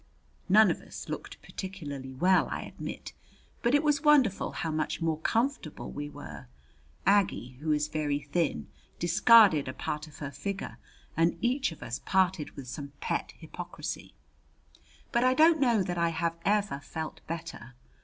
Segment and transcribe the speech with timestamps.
[0.49, 3.13] None of us looked particularly well, I admit;
[3.61, 6.47] but it was wonderful how much more comfortable we were.
[7.05, 8.67] Aggie, who is very thin,
[8.97, 10.79] discarded a part of her figure,
[11.15, 14.15] and each of us parted with some pet hypocrisy.
[15.11, 17.75] But I don't know that I have ever felt better.